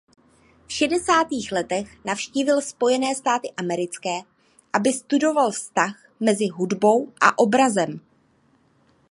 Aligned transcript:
V 0.67 0.71
šedesátých 0.71 1.51
letech 1.51 2.05
navštívil 2.05 2.61
Spojené 2.61 3.15
státy 3.15 3.51
americké 3.57 4.11
aby 4.73 4.93
studoval 4.93 5.51
vztah 5.51 6.05
mezi 6.19 6.47
hudbou 6.47 7.13
a 7.21 7.37
obrazem. 7.39 7.99